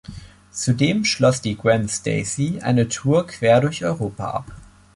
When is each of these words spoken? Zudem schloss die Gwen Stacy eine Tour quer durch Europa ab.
Zudem 0.49 1.05
schloss 1.05 1.41
die 1.43 1.55
Gwen 1.55 1.87
Stacy 1.87 2.59
eine 2.63 2.87
Tour 2.89 3.27
quer 3.27 3.61
durch 3.61 3.85
Europa 3.85 4.31
ab. 4.31 4.45